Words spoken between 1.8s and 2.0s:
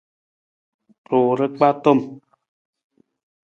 tom.